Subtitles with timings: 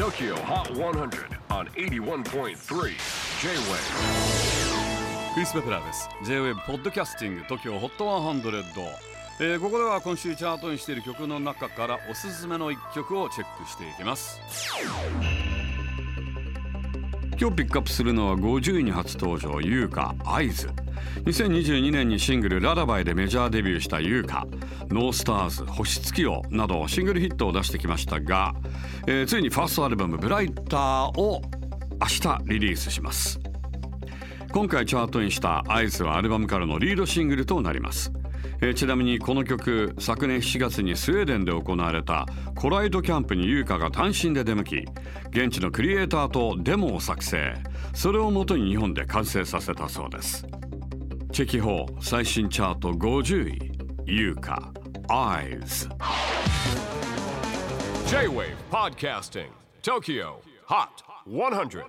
[0.00, 2.54] TOKYO HOT 100 on 81.3 J-WAVE
[5.34, 6.08] クリス・ベプラーです。
[6.24, 8.40] J-WAVE ポッドキャスティング TOKYO HOT 100、
[9.40, 14.40] えーここでは今週チャートにしている曲の中からおすすめの一曲をチェックしていきます。
[17.40, 20.68] 今日ピックアップするのは50位に初登場優香合図。
[21.24, 24.46] 2022年にシングル「ララバイ」でメジャーデビューした優香。
[24.90, 28.54] ノースターズ星月夜などシングルヒットを出してきましたが、
[29.06, 30.80] えーついにファーストアルバム「ブライター」
[31.18, 31.40] を
[31.98, 33.40] 明日リリースします。
[34.52, 38.12] 今回チャートにした「合図」はアルバムからのリードシングルとなります、
[38.62, 44.84] えーちなみにこの曲昨年7月にスウェーデンで行われたコライドキャンプに優香が単身で出向き
[45.30, 47.54] 現地のクリエイターとデモを作成。
[47.94, 50.46] それをもとに日本で完成させたそうです。
[51.32, 53.80] チェキホー最新チャート50位。
[54.06, 54.72] 優香
[55.08, 55.88] Eyes
[58.08, 59.46] J-WAVE PODCASTING
[59.82, 60.34] TOKYO
[60.66, 61.84] HOT 100